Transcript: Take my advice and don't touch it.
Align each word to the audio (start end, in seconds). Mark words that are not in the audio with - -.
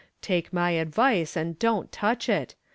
Take 0.23 0.51
my 0.51 0.71
advice 0.71 1.35
and 1.37 1.59
don't 1.59 1.91
touch 1.91 2.27
it. 2.27 2.55